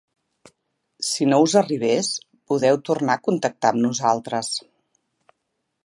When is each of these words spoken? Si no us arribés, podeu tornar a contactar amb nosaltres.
Si 1.09 1.27
no 1.33 1.39
us 1.47 1.53
arribés, 1.61 2.09
podeu 2.53 2.81
tornar 2.91 3.19
a 3.19 3.23
contactar 3.29 3.75
amb 3.75 3.83
nosaltres. 3.87 4.51